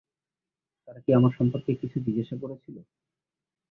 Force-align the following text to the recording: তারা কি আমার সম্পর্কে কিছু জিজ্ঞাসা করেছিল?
তারা 0.87 0.99
কি 1.05 1.11
আমার 1.13 1.31
সম্পর্কে 1.39 1.71
কিছু 1.81 1.97
জিজ্ঞাসা 2.05 2.35
করেছিল? 2.43 2.75